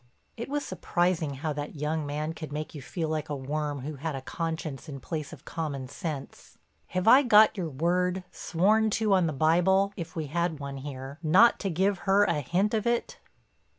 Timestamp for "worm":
3.35-3.81